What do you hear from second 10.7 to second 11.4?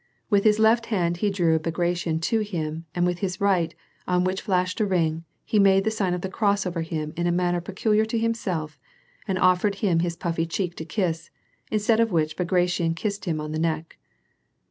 to kiss,